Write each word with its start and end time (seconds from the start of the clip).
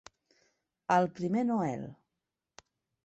El 0.95 1.07
primer 1.19 1.45
Noel. 1.51 1.85